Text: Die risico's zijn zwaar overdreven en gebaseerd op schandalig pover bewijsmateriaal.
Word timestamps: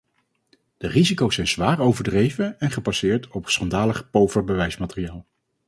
Die 0.77 0.89
risico's 0.89 1.35
zijn 1.35 1.47
zwaar 1.47 1.79
overdreven 1.79 2.59
en 2.59 2.71
gebaseerd 2.71 3.27
op 3.27 3.49
schandalig 3.49 4.09
pover 4.09 4.43
bewijsmateriaal. 4.43 5.25